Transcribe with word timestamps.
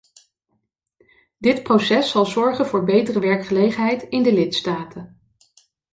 Dit 1.37 1.63
proces 1.63 2.11
zal 2.11 2.25
zorgen 2.25 2.65
voor 2.65 2.83
betere 2.83 3.19
werkgelegenheid 3.19 4.03
in 4.03 4.23
de 4.23 4.33
lidstaten. 4.33 5.21